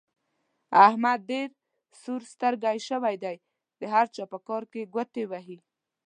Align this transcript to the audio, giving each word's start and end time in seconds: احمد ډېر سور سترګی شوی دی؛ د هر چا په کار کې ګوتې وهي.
احمد 0.85 1.19
ډېر 1.31 1.47
سور 2.01 2.21
سترګی 2.33 2.77
شوی 2.87 3.15
دی؛ 3.23 3.35
د 3.79 3.81
هر 3.93 4.05
چا 4.15 4.23
په 4.31 4.37
کار 4.47 4.63
کې 4.71 4.89
ګوتې 4.93 5.23
وهي. 5.31 5.57